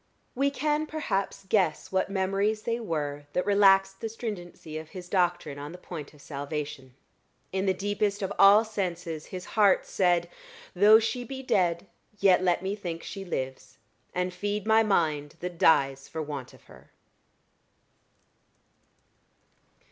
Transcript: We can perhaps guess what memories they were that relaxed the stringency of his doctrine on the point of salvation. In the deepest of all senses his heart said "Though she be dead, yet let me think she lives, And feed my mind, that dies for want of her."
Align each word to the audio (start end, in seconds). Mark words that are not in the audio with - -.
We 0.33 0.49
can 0.49 0.87
perhaps 0.87 1.45
guess 1.47 1.91
what 1.91 2.09
memories 2.09 2.63
they 2.63 2.79
were 2.79 3.27
that 3.33 3.45
relaxed 3.45 4.01
the 4.01 4.09
stringency 4.09 4.79
of 4.79 4.89
his 4.89 5.07
doctrine 5.07 5.59
on 5.59 5.73
the 5.73 5.77
point 5.77 6.11
of 6.15 6.23
salvation. 6.23 6.95
In 7.53 7.67
the 7.67 7.73
deepest 7.75 8.23
of 8.23 8.33
all 8.39 8.65
senses 8.65 9.27
his 9.27 9.45
heart 9.45 9.85
said 9.85 10.27
"Though 10.75 10.97
she 10.97 11.23
be 11.23 11.43
dead, 11.43 11.85
yet 12.17 12.41
let 12.41 12.63
me 12.63 12.75
think 12.75 13.03
she 13.03 13.23
lives, 13.23 13.77
And 14.11 14.33
feed 14.33 14.65
my 14.65 14.81
mind, 14.81 15.35
that 15.39 15.59
dies 15.59 16.07
for 16.07 16.19
want 16.23 16.55
of 16.55 16.63
her." 16.63 16.89